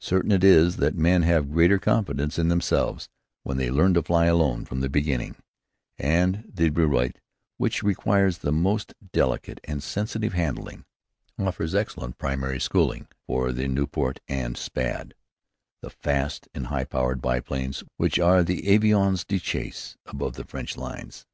[0.00, 3.08] Certain it is that men have greater confidence in themselves
[3.44, 5.36] when they learn to fly alone from the beginning;
[5.96, 7.14] and the Blériot,
[7.56, 10.84] which requires the most delicate and sensitive handling,
[11.38, 15.14] offers excellent preliminary schooling for the Nieuport and Spad,
[15.82, 20.76] the fast and high powered biplanes which are the avions de chasse above the French
[20.76, 21.26] lines.